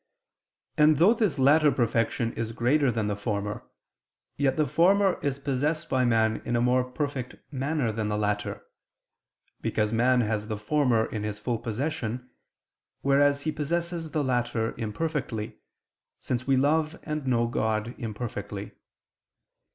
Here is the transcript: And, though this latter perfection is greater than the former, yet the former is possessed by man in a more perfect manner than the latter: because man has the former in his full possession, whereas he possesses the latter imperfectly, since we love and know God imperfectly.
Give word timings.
And, 0.77 0.97
though 0.97 1.13
this 1.13 1.37
latter 1.37 1.71
perfection 1.71 2.33
is 2.33 2.53
greater 2.53 2.91
than 2.91 3.05
the 3.05 3.15
former, 3.15 3.61
yet 4.35 4.55
the 4.57 4.65
former 4.65 5.19
is 5.21 5.37
possessed 5.37 5.89
by 5.89 6.05
man 6.05 6.41
in 6.43 6.55
a 6.55 6.59
more 6.59 6.83
perfect 6.83 7.35
manner 7.53 7.91
than 7.91 8.07
the 8.09 8.17
latter: 8.17 8.65
because 9.61 9.93
man 9.93 10.21
has 10.21 10.47
the 10.47 10.57
former 10.57 11.05
in 11.05 11.21
his 11.21 11.37
full 11.37 11.59
possession, 11.59 12.31
whereas 13.01 13.43
he 13.43 13.51
possesses 13.51 14.09
the 14.09 14.23
latter 14.23 14.73
imperfectly, 14.75 15.59
since 16.19 16.47
we 16.47 16.57
love 16.57 16.99
and 17.03 17.27
know 17.27 17.45
God 17.45 17.93
imperfectly. 17.99 18.71